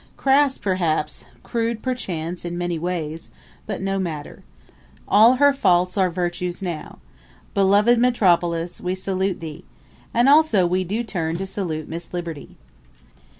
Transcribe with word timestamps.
Crass 0.17 0.57
perhaps, 0.57 1.25
crude 1.43 1.83
perchance, 1.83 2.43
in 2.43 2.57
many 2.57 2.79
ways, 2.79 3.29
but 3.67 3.83
no 3.83 3.99
matter. 3.99 4.43
All 5.07 5.35
her 5.35 5.53
faults 5.53 5.95
are 5.95 6.09
virtues 6.09 6.59
now. 6.59 6.97
Beloved 7.53 7.99
metropolis, 7.99 8.81
we 8.81 8.95
salute 8.95 9.41
thee! 9.41 9.63
And 10.11 10.27
also 10.27 10.61
do 10.67 10.67
we 10.69 11.03
turn 11.03 11.37
to 11.37 11.45
salute 11.45 11.87
Miss 11.87 12.15
Liberty. 12.15 12.57